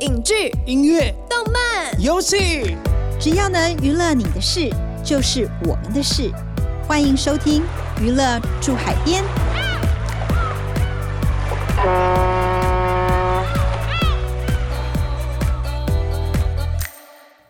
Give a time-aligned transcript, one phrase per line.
[0.00, 2.74] 影剧、音乐、动漫、游戏，
[3.20, 4.70] 只要能娱乐你的事，
[5.04, 6.30] 就是我们的事。
[6.88, 7.62] 欢迎收听
[8.02, 9.22] 《娱乐住海边》。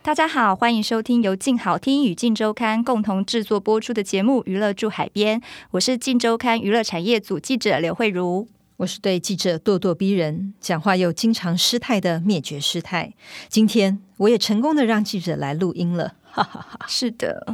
[0.03, 5.41] 大家好，欢迎收听由静好听与静周刊共同制作播出的节目《娱乐住海边》，
[5.71, 8.48] 我是静周刊娱乐产业组记者刘慧茹。
[8.80, 13.12] 我是对记者咄咄逼人、讲话又经常失态的灭绝师太。
[13.46, 16.86] 今天我也成功的让记者来录音了，哈哈哈。
[16.88, 17.46] 是的，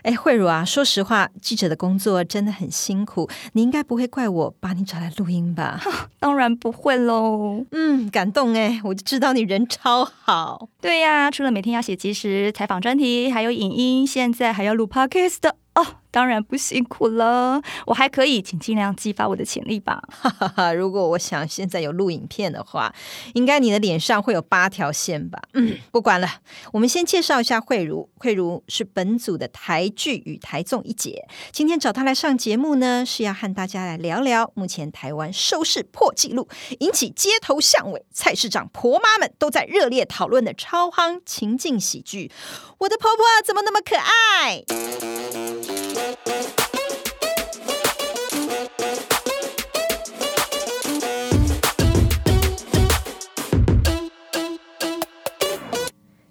[0.00, 5.78] 哎，慧茹啊，说实话，记者的工作真的很辛苦，你应该不会怪我把你找来录音吧？
[6.18, 7.62] 当然不会喽。
[7.72, 10.70] 嗯，感动哎，我就知道你人超好。
[10.80, 15.86] 对呀，除了每天要写即时采访专题，还有影音，现在还要录 Podcast 的哦。
[16.16, 20.02] 当然不辛苦了，我还可以，请尽量激发我的潜力吧。
[20.08, 22.90] 哈哈哈，如果我想现在有录影片的话，
[23.34, 25.38] 应该你的脸上会有八条线吧？
[25.52, 26.26] 嗯， 不管了，
[26.72, 28.08] 我们先介绍一下慧茹。
[28.16, 42.32] 慧茹是本组的台剧与台综一姐，今天找她来上节目呢，是要和大家来聊聊目前台湾收视破纪录，引起街头巷尾、菜市场婆妈们都在热烈讨论的超夯情境喜剧。
[42.78, 44.64] 我的婆婆怎么那么可爱？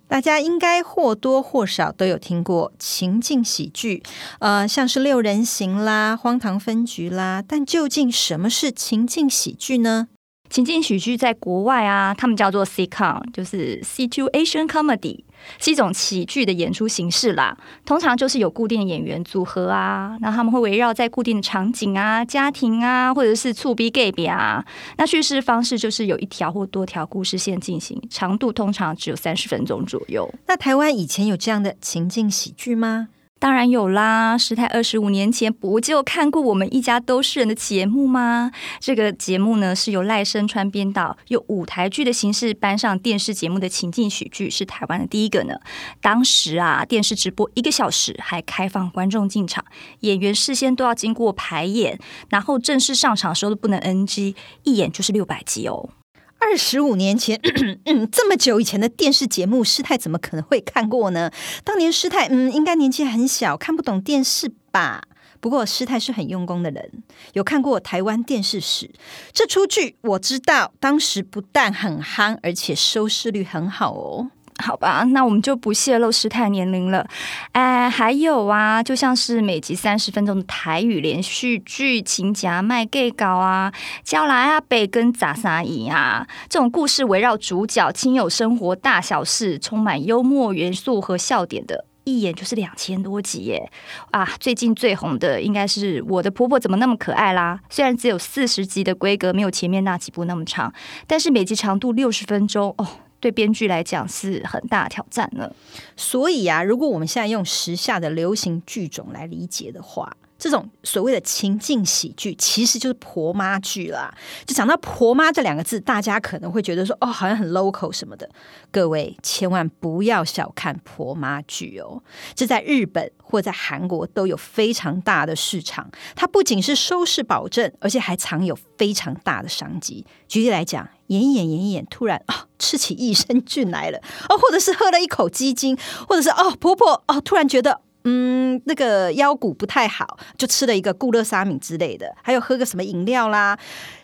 [0.07, 4.01] 大家应该或多或少都有听过情境喜剧，
[4.39, 7.43] 呃，像是六人行啦、荒唐分局啦。
[7.45, 10.07] 但究竟什么是情境喜剧呢？
[10.49, 15.25] 情境喜剧在国外啊，他们叫做 sitcom，就是 situation comedy，
[15.59, 17.57] 是一种喜剧的演出形式啦。
[17.85, 24.65] 通常就是有固定的演员组合啊，那他们会围绕在固定的场景啊、家庭啊，或者是厝边隔壁啊。
[24.97, 30.29] 那叙事方式就是有一条或多条故事线进行，长度通常只有三十分钟左右。
[30.47, 33.09] 那台湾以前有这样的情境喜剧吗？
[33.45, 38.51] 当然有啦，师太二十五年前不就看过我们一家都是人的节目吗？
[38.79, 45.59] 这个节目呢是由赖声川编导，用舞台剧的形式搬上电视节目的情境喜剧，是台湾的第一个呢。
[46.01, 49.63] 当时啊，电视直播一个小时，还开放观众进场，
[49.99, 55.91] 演员事先都要经过排演，然后正式上场的时候都不能 NG，一演就是六百集哦。
[56.39, 57.39] 二十五年前，
[58.11, 61.31] 这么久以前的电视节目，师太怎么可能会看过呢？
[61.63, 65.03] 当年师太，嗯，应该年纪很小，看不懂电视吧？
[65.39, 67.03] 不过师太是很用功的人，
[67.33, 68.89] 有看过台湾电视史。
[69.31, 74.31] 这出剧我知道，当时不但很夯，而且收视率很好哦。
[74.63, 77.05] 好吧，那我们就不泄露师太年龄了。
[77.51, 83.71] 哎，还有啊，就像是每集三十分钟的台语连续剧《亲家卖假稿》啊，
[84.09, 93.69] 《叫来啊北跟杂沙姨》啊，这种故事围绕主角亲友生活大小事，充满幽默元素和笑点的，一眼就是两千多集耶！
[94.11, 97.59] 啊，最近最红的应该是《我的婆婆怎么那么可爱》啦。
[97.69, 100.73] 虽然只有四十集的规格，没有前面那几部那么长，
[101.05, 102.87] 但是每集长度六十分钟哦。
[103.25, 105.51] 对编剧来讲是很大挑战呢。
[105.97, 114.13] 所以啊，如果我们现在用时下的流行剧种来理解的话，这种所谓的情境喜剧，其实就是婆妈剧啦。
[114.45, 118.29] 就讲到婆妈这两个字，大家可能会觉得说，哦，好像很 local 什么的。
[118.69, 122.03] 各位千万不要小看婆妈剧哦，
[122.35, 125.89] 这在日本或在韩国都有非常大的市场。
[126.15, 130.05] 它不仅是收视保证，而且还藏有非常大的商机。
[130.27, 135.77] 举例来讲，演一演演一演，突然、哦，吃起益生菌来了哦，或者是喝了一口鸡精，
[136.09, 137.84] 或者是哦，婆婆哦，突然觉得。
[138.07, 143.57] 嗯，那个腰骨不太好，就吃了一个固乐沙米之类的，还有喝个什么饮料啦。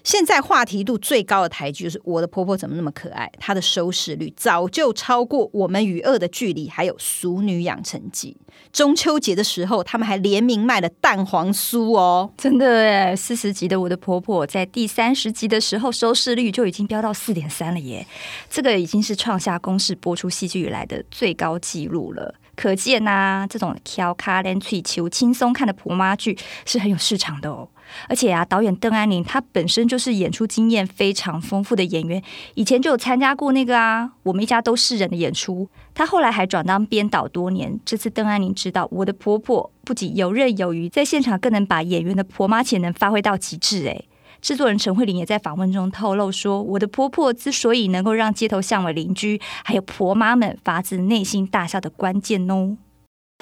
[0.04, 8.36] 现在话题度最高的台剧就是《我的婆婆怎么那么可爱》，它的收视率早就超过《我们与恶的距离》，还有《熟女养成记》。
[8.74, 13.16] 中秋节的时候，他们还联名卖了蛋黄酥哦，真的耶！
[13.16, 18.06] 四十集的《我的婆婆》在第三十集的时候，收视率就已经飙到四点三了耶，
[18.50, 22.34] 这个已经是创下公视播出戏剧以来的最高纪录了。
[22.56, 27.68] 可见呐、啊，这种挑卡连吹球轻松看的婆妈剧是很有市场的哦。
[28.08, 32.22] 而且啊，导演邓安宁他本身就是演出经验非常丰富的演员，
[32.54, 35.68] 以前就有参加过那个啊，我们一家都是人的演出。
[35.94, 37.78] 他后来还转当编导多年。
[37.84, 43.88] 这次邓安宁知道我的婆婆不仅游刃有余，在现场更能把演员的婆妈潜能发挥到极致。
[43.88, 44.02] 哎，
[44.42, 52.76] 制作人陈慧琳也在访问中透露说，我的婆婆之所以能够让街头巷尾邻居还有婆妈们发自内心大笑的关键哦。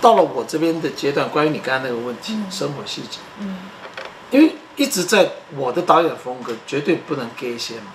[0.02, 3.58] 到了我这边的阶段，关于你刚才那个问题，嗯、生活细节，嗯。
[4.32, 7.88] 因为一直在我的导演风格绝对不能给一些嘛，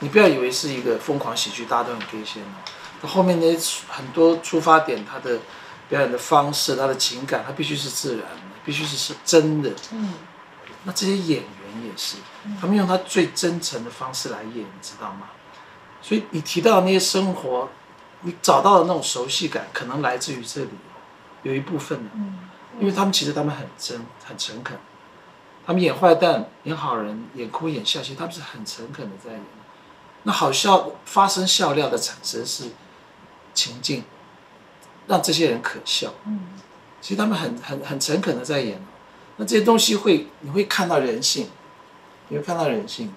[0.00, 2.42] 你不要以为是一个疯狂喜剧，大家都很开心。
[3.00, 5.38] 那后面那些很多出发点，他的
[5.88, 9.70] 表演的方式，他的情感，他必须是自然的，必须是是真的。
[9.92, 10.14] 嗯。
[10.84, 12.16] 那这些演员也是，
[12.60, 15.28] 他们用他最真诚的方式来演，你知道吗？
[16.00, 17.68] 所以你提到的那些生活，
[18.22, 20.70] 你找到的那种熟悉感，可能来自于这里，
[21.42, 22.10] 有一部分的。
[22.80, 24.76] 因为他们其实他们很真，很诚恳。
[25.66, 29.44] 他们演坏蛋、演好人、演哭演笑，其实他们是很诚恳的在演。
[30.24, 32.70] 那好笑发生笑料的产生是
[33.54, 34.02] 情境，
[35.06, 36.14] 让这些人可笑。
[37.00, 38.80] 其实他们很很很诚恳的在演。
[39.36, 41.48] 那这些东西会，你会看到人性，
[42.32, 43.12] 你会看到人性。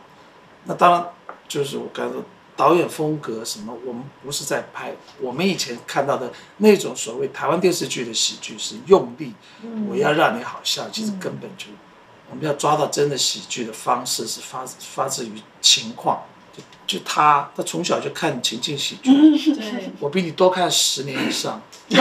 [0.66, 1.08] 那当然
[1.48, 2.22] 就是我刚才说
[2.58, 9.34] 导演风格什么，我们不是在拍我们以前看到的那种所谓台湾电视剧的喜剧是用力，
[9.90, 11.68] 我要让你好笑，其实根本就
[12.30, 15.32] 我们要抓到真的喜剧的方式是发发自于
[15.62, 16.24] 情况。
[16.54, 16.64] 就
[17.00, 19.12] 就他，他从小就看情景喜剧，
[20.00, 21.62] 我比你多看十年以上。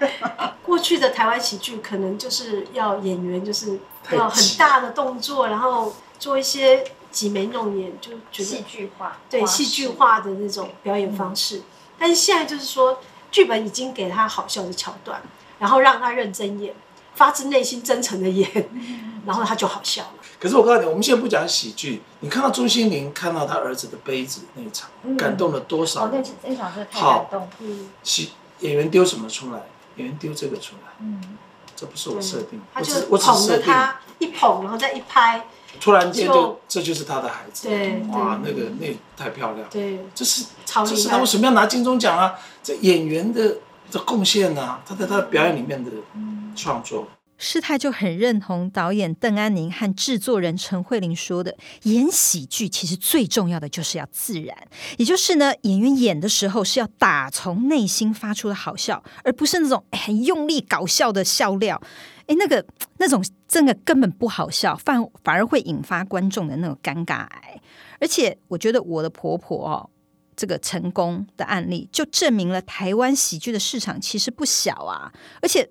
[0.64, 3.78] 过去的台湾喜剧可能就是要演员就是
[4.12, 11.58] 要很大的动作，然后做一些挤眉弄眼，就觉得戏剧化，对戏剧化的那种表演方式。
[11.58, 11.64] 嗯、
[11.98, 13.00] 但是现在就是说，
[13.30, 15.20] 剧本已经给他好笑的桥段，
[15.58, 16.74] 然后让他认真演，
[17.14, 18.48] 发自内心真诚的演，
[19.26, 20.14] 然后他就好笑了。
[20.38, 26.04] 可是我告诉你，我们现在不讲喜剧，你看到朱心凌看到他儿子的杯子那一场，嗯、感动了多少？
[26.04, 27.48] 哦，那那场是太感动。
[27.58, 28.30] 嗯，喜
[28.60, 29.60] 演员丢什么出来？
[29.96, 31.20] 演员丢这个出来，嗯，
[31.76, 35.46] 这不是我设定，他就捧着他一捧，然后再一拍，
[35.80, 42.34] 突然间就这就是他的孩子，对，哇，那个那太漂亮，对，这是这是他为什么要拿金钟奖啊？
[42.62, 43.56] 这演员的
[43.90, 45.90] 的贡献啊，他在他的表演里面的
[46.54, 47.06] 创作。
[47.42, 54.54] 师太就很认同导演邓安宁和制作人陈慧玲说的，演喜剧其实最重要的就是要自然，
[54.98, 61.80] 也就是呢，演员演的时候是要打从内心发出的好笑，而不是那种很用力搞笑的笑料。
[62.26, 62.62] 诶，那个
[62.98, 67.60] 那种真的根本不好笑，反反而会引发观众的那种尴尬癌。
[67.98, 69.90] 而且我觉得我的婆婆哦，
[70.36, 75.10] 这个成功的案例就证明了台湾喜剧的市场其实不小啊，
[75.40, 75.70] 而且。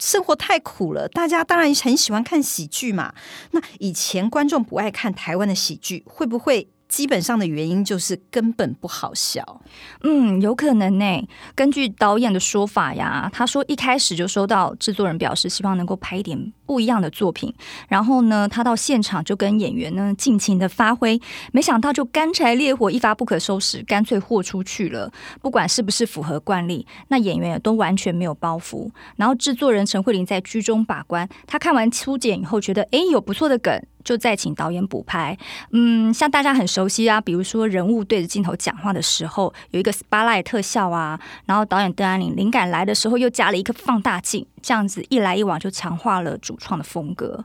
[0.00, 3.14] 生活太苦了，大家当然很喜欢看喜剧嘛。
[3.52, 6.68] 那以前观众不爱看台湾的喜剧，会不会？
[6.90, 9.62] 基本上的原因就是根本不好笑，
[10.02, 11.28] 嗯，有可能呢。
[11.54, 17.54] 根据导演的说法呀，他说一开始就收到制作人表示希望能够拍一点不一样的作品，
[17.88, 21.20] 然后呢，他到现场就跟演员呢尽情的发挥，
[21.52, 25.12] 没想到就干柴烈火，一发不可收拾，干脆豁出去了。
[25.40, 28.90] 不管是不是符合惯例，那演员也都完全没有包袱。
[29.14, 33.80] 然后制作人陈慧玲在居中把关，他看完初剪以后觉得，哎，有不错的梗。
[34.04, 35.36] 就再请导演补拍，
[35.72, 47.44] 嗯，像大家很熟悉啊，比如说人物对着镜头讲话的时候，有一个 spotlight 特效啊，然后导演邓安宁灵感来的时候又加了一个放大镜，这样子一来一往就强化了主创的风格。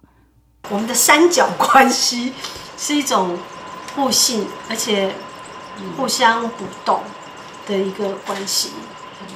[0.69, 2.33] 我们的三角关系
[2.77, 3.37] 是一种
[3.95, 5.13] 互信而且
[5.95, 7.01] 互相补动
[7.67, 8.71] 的一个关系，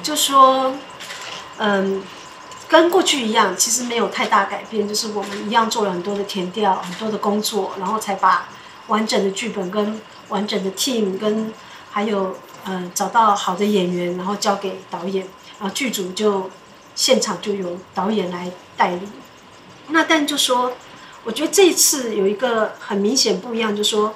[0.02, 0.74] 就说，
[1.58, 2.02] 嗯。
[2.70, 8.48] 跟过去一样，其实没有太大改变，就是我们一样做了很多的填调，很多的工作，然后才把
[8.86, 11.52] 完整的剧本跟完整的 team 跟
[11.90, 15.26] 还有呃找到好的演员，然后交给导演，
[15.58, 16.48] 然后剧组就
[16.94, 19.08] 现场就由导演来代理。
[19.88, 20.72] 那但就说，
[21.24, 24.14] 我觉得这一次有一个很明显不一样，就是说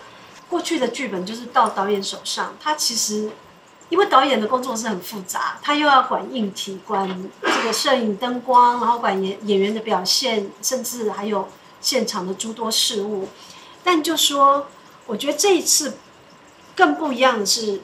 [0.49, 3.31] 过去的剧本就是到导演手上，他其实。
[3.91, 11.49] 因为导演的工作是很复杂，他又要管硬体、管这个摄影、灯光，然后管演演员的表现，甚至还有
[11.81, 13.29] 现场的诸多事物。
[13.85, 14.67] 但就说，
[15.07, 15.99] 我觉得这一次
[16.75, 17.83] 更不一样的是，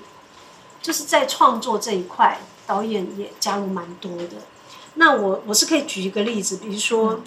[0.80, 4.36] 就是在创作这一块，导演也加入蛮多的。
[4.94, 7.20] 那我我是可以举一个例子，比如说，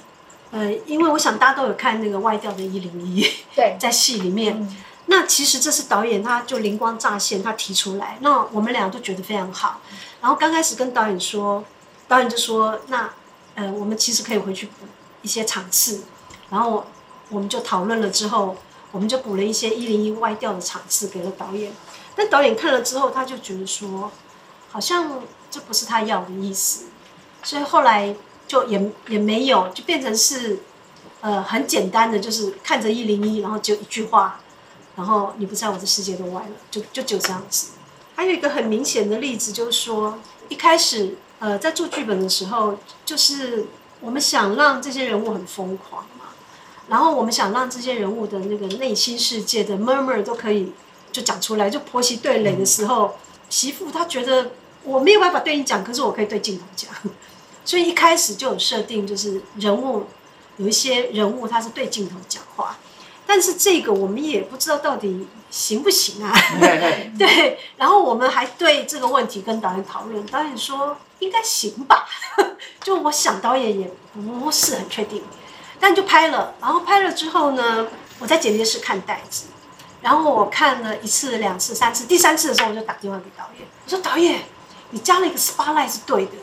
[0.52, 3.26] 呃，因为我想大家都有看那个外调的一零一，
[3.56, 4.58] 对， 在戏里面。
[4.60, 9.82] 嗯那其实这是导演，他就灵光乍现，他提出来，那我们俩都觉得非常好。
[10.22, 11.64] 然后刚开始跟导演说，
[12.08, 13.10] 导演就说：“那
[13.56, 14.88] 呃，我们其实可以回去补
[15.22, 16.06] 一些场次。”
[16.50, 16.86] 然后
[17.30, 18.56] 我们就讨论了之后，
[18.92, 21.74] 我们就补了一些一零一外调的场次给了导演。
[22.16, 24.10] 但导演看了之后，他就觉得说，
[24.72, 26.86] 好像这不是他要的意思，
[27.44, 28.16] 所以后来
[28.48, 30.60] 就也也没有，就变成是
[31.20, 34.40] 呃很简单的，就是看着一零一，然后就一句话。
[34.96, 37.72] 然后你不在我的世界都歪了，就就就这样子。
[38.16, 40.20] 还有一个很明显的例子，就是说
[40.50, 43.66] 一开始呃在做剧本的时候，就是
[44.02, 46.26] 我们想让这些人物很疯狂嘛，
[46.90, 50.72] 然后我们想让这些人物的那个内心世界的 murmur 都可以
[51.12, 53.16] 就讲出来，就婆媳对垒的时候，
[53.50, 54.52] 媳妇她觉得
[54.84, 56.92] 我没有办法对你讲，可是我可以对镜头讲，
[57.66, 60.04] 所以一开始就有设定，就是人物
[60.58, 62.78] 有一些人物他是对镜头讲话，
[63.26, 66.34] 但是这个我们也不知道到底行不行啊？
[67.18, 72.06] 对，然后我们还对这个问题跟导演讨论，导演说应该行吧，
[72.84, 75.24] 就我想导演也不是很确定，
[75.80, 77.88] 但就拍了，然后拍了之后呢，
[78.20, 79.46] 我在剪接室看袋子。
[80.02, 84.42] 然后我看了一次、两次、三次，第三次的时候我就打电话给导演，我说：“导演，
[84.90, 86.34] 你加了一个 spotlight 是对的，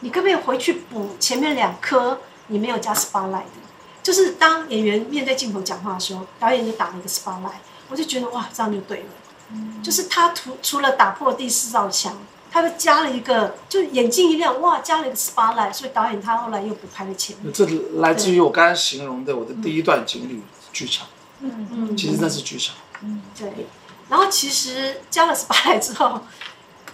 [0.00, 3.69] 你可不可以回去补前面两颗你没有加 spotlight 的？
[4.02, 9.06] 就是当演员面对镜头讲话的时候，导演就打了一个 spotlight，我就觉得哇，这样就对了。
[9.52, 12.16] 嗯、就是他除除了打破第四道墙，
[12.50, 17.52] 他又加了一个，就眼睛一亮，哇，加了一个 spotlight，所以导演他后来又补拍了前面。
[17.52, 17.66] 这
[18.00, 20.42] 来自于我刚刚形容的我的第一段经历，
[20.72, 21.06] 剧场。
[21.40, 22.76] 嗯嗯，其实那是剧场。
[23.02, 23.66] 嗯，对，
[24.08, 26.20] 然后其实加了 spotlight 之后，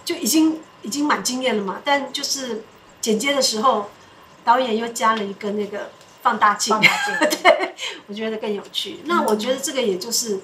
[0.03, 1.79] 就已经已经蛮惊艳了嘛。
[1.83, 2.63] 但就是
[3.01, 3.89] 剪接的时候，
[4.43, 5.91] 导演又加了一个那个
[6.27, 7.73] 放大镜，放大镜， 对，
[8.07, 8.99] 我觉得更有趣。
[9.05, 10.39] 那我觉得这个也就是，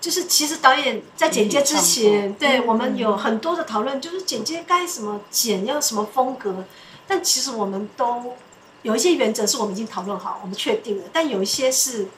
[0.00, 6.64] 就是其实导演在剪接之前，对我们有很多的讨论，就是剪接该什么剪，要什么风格。
[7.06, 8.34] 但其实我们都
[8.82, 11.04] 有一些原则是我们已经讨论好，我们确定了。
[11.12, 12.08] 但有一些是。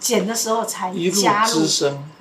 [0.00, 1.60] 剪的时候才加入，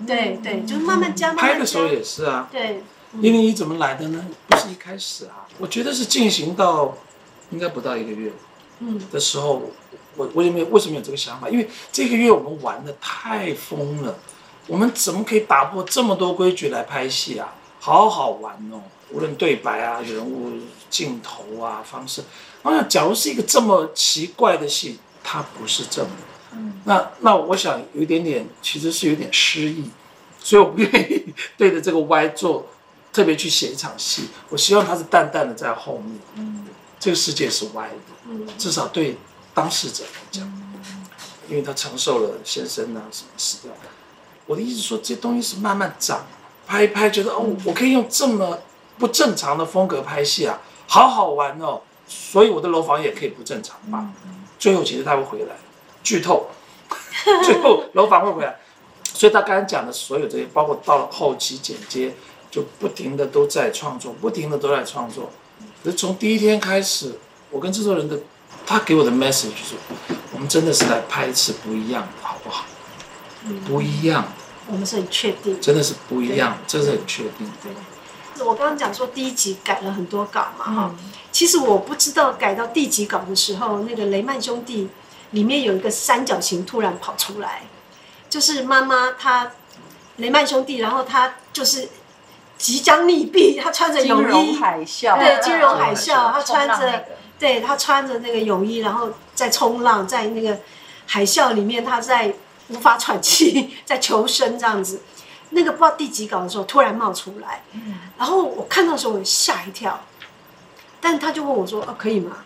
[0.06, 1.28] 对对，就是慢慢加。
[1.28, 1.54] 慢慢加。
[1.54, 2.50] 拍的时候也是啊。
[2.52, 2.84] 对。
[3.22, 4.26] 一零一怎么来的呢？
[4.48, 6.98] 不是一开始啊，我觉得是进行到
[7.52, 8.34] 应该不到一个月，
[8.80, 9.62] 嗯的时候，
[10.16, 11.50] 我我也没有为什么有这个想法？
[11.50, 14.18] 因为这个月我们玩的太疯了，
[14.68, 17.56] 我们怎么可以打破这么多规矩来拍戏啊？
[17.80, 20.52] 好好玩哦，无论对白啊、人物、
[20.90, 22.24] 镜头啊、方式。
[22.62, 26.10] 我想，假如是一个这么奇怪的戏，它不是这么。
[26.86, 29.90] 那那我想有一点点，其实是有点失意，
[30.40, 32.66] 所以我不愿意 对着这个歪做，
[33.14, 34.24] 特别去写一场戏。
[34.50, 36.66] 我希望它是淡淡的在后面，嗯，
[37.00, 37.96] 这个世界是歪的，
[38.28, 39.16] 嗯，至少对
[39.60, 40.50] 当事者来讲，
[41.50, 43.74] 因为他承受了先生啊什么死掉。
[44.46, 46.26] 我的意思说，这东西是慢慢长，
[46.66, 48.60] 拍一拍，觉得哦，我可以用这么
[48.98, 54.10] 不正常的风格拍戏啊，好好玩哦，所以我的楼房也可以不正常吧。
[54.58, 55.58] 最后其实他会回来。
[56.02, 56.48] 剧透，
[57.44, 58.58] 最后楼房会回来，
[59.04, 62.16] 所以他刚才讲的所有这些，包括到了后期剪接，
[62.50, 65.30] 就不停的都在创作，不停的都在创作。
[65.98, 67.20] 从第一天开始，
[67.52, 68.18] 我跟制作人的，
[68.70, 69.76] 他给我的 message 是，
[70.32, 72.66] 我们真的是来拍一次不一样的，好不好？
[73.68, 74.30] 不一样的。
[74.68, 77.52] 我们是很确定，真的是不一样，这是很确定。
[77.64, 80.96] 对，我刚刚讲说第一集改了很多稿嘛，哈，
[81.32, 84.88] 其实我不知道改到第几稿的时候，那个雷曼兄弟。
[85.32, 87.62] 里面有一个三角形突然跑出来，
[88.32, 89.52] 就是妈妈她
[90.16, 91.88] 雷曼兄弟，然后他就是
[92.58, 97.06] 即将溺毙，他穿着泳衣，金融海啸，对，金融海啸，他穿着，
[97.40, 100.60] 对，他穿着那个泳衣，然后在冲浪，在那个
[101.08, 102.36] 海啸里面，他在
[102.68, 105.02] 无法喘气，在求生这样子。
[105.52, 107.64] 那个不知道第几稿的时候突然冒出来，
[108.20, 110.00] 然后我看到的时候我吓一跳，
[111.02, 112.38] 但他就问我说：“哦，可以吗？”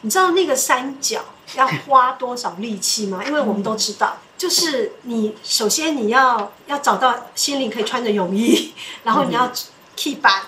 [0.00, 1.20] 你知道那个三角
[1.54, 3.22] 要花多少力气吗？
[3.26, 8.72] 因为我们都知道，就是你首先你要要找到心灵可以穿着泳衣，
[9.02, 9.50] 然后你要
[9.96, 10.42] key 板，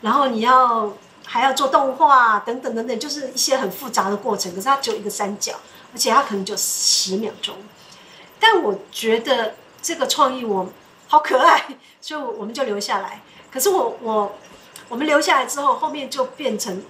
[0.00, 0.92] 然后你要
[1.32, 4.54] 还要做动画等等等等，就是一些很复杂的过程。
[4.54, 5.54] 可是它只有一个三角，
[5.94, 7.56] 而且它可能就十秒钟。
[8.38, 10.70] 但我觉得这个创意我
[11.08, 11.64] 好可爱，
[12.02, 13.22] 所以我们就留下来。
[13.50, 14.36] 可是我我
[14.90, 16.84] 我们留下来之后，后面就变成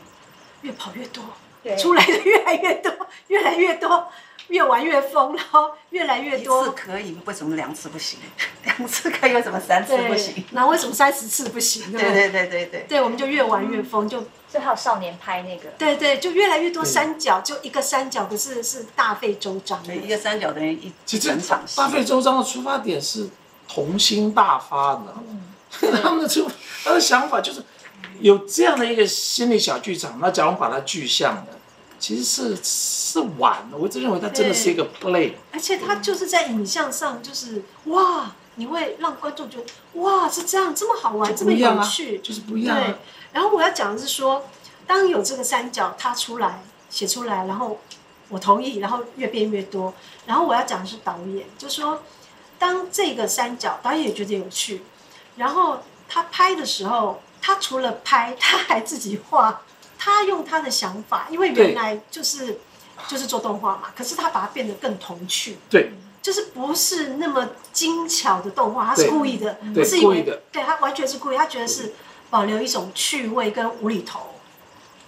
[0.62, 1.22] 越跑越多。
[1.78, 2.92] 出来的越来越多，
[3.28, 4.08] 越来越多，
[4.48, 6.62] 越玩越疯，然后越来越多。
[6.62, 8.18] 一次可以，为什么两次不行？
[8.64, 10.44] 两次可以，为什么三次不行？
[10.50, 11.92] 那为什么三十次不行？
[11.92, 12.86] 对对对对对。
[12.88, 14.24] 对，我们就越玩越疯，就。
[14.48, 15.70] 最好少年拍那个。
[15.78, 19.82] 对对，就越来越多三角，就一个三角，可是是大费周章。
[19.86, 21.34] 一个三角等于一其实
[21.74, 23.30] 大费周章的出发点是
[23.66, 25.14] 童心大发的，
[26.02, 26.46] 他们的出
[26.84, 27.62] 他的想法就是。
[28.20, 31.58] 有这样的一个心理小剧场，那假如把它具象的，
[31.98, 33.76] 其实是是玩的。
[33.76, 39.64] 我一直认为它真的是一个 play，而且它就是在影像上，就是哇，你会让观众觉得
[40.00, 42.84] 哇是这样，这么好玩，啊、这么有趣，就是不一样、啊。
[42.84, 42.94] 对，
[43.32, 44.44] 然后我要讲的是说，
[44.86, 47.80] 当有这个三角它出来写出来，然后
[48.28, 49.92] 我同意，然后越变越多。
[50.26, 52.02] 然后我要讲的是导演，就是说，
[52.58, 54.82] 当这个三角导演也觉得有趣，
[55.36, 57.20] 然后他拍的时候。
[57.42, 59.62] 他除了拍，他还自己画，
[59.98, 62.60] 他用他的想法，因为原来就是
[63.08, 65.58] 就是做动画嘛，可是他把它变得更童趣。
[65.68, 70.22] 对，就是不是那么精巧的动画，他是故意的，不，是因为
[70.52, 71.92] 对他完全是故意，他觉得是
[72.30, 74.20] 保留一种趣味跟无厘头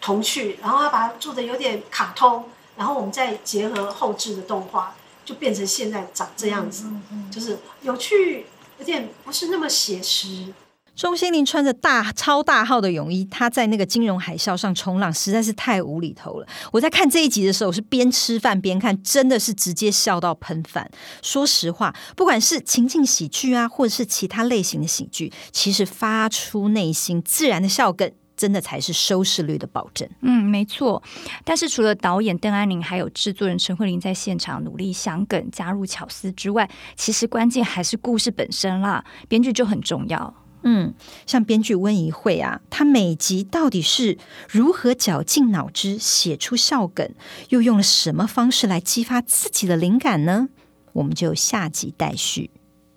[0.01, 6.87] 童趣，然后他把它做的有点卡通，然后我们再结合后置的动画，就变成现在长这样子，
[7.31, 8.47] 就是有趣，
[8.79, 10.53] 有点不是那么写实。
[10.97, 16.47] 钟欣凌穿着大超大号的泳衣，她在那个金融海啸上冲浪，实在是太无厘头了。
[16.73, 20.89] 我在看这一集的时候，是边吃饭边看，真的是直接笑到喷饭。
[21.21, 30.09] 说实话，不管是情境喜剧啊，或者是其他类型的喜剧，其实发出内心自然的笑梗，真的才是收视率的保证。
[30.21, 31.03] 嗯，没错。
[31.45, 40.33] 但是除了导演邓安宁还有制作人陈慧玲在现场努力想梗、加入巧思之外，其实关键还是故事本身啦，编剧就很重要。
[40.65, 40.95] 嗯，
[41.27, 44.19] 像编剧温怡慧啊，他每集到底是
[44.49, 47.11] 如何绞尽脑汁写出笑梗，
[47.51, 50.49] 又用了什么方式来激发自己的灵感呢？
[50.95, 52.51] 我们就下集待续。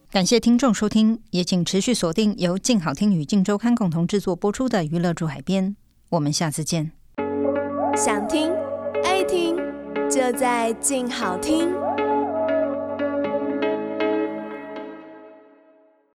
[0.09, 5.71] 感谢听众收听，也请持续锁定由静好听与静周刊共同制作播出的《娱乐驻海边》，
[6.09, 6.91] 我们下次见。
[7.95, 8.49] 想听
[9.03, 9.57] 爱听，
[10.09, 11.73] 就在静好听。